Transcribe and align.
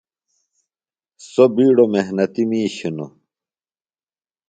سوۡ 1.29 1.51
بِیڈوۡ 1.55 1.89
محنتیۡ 1.93 2.47
میِش 2.49 2.75
ہِنوۡ۔ 2.81 3.11